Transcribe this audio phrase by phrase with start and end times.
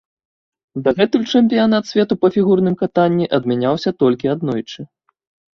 [0.85, 4.79] Дагэтуль чэмпіянат свету па фігурным катанні адмяняўся толькі аднойчы.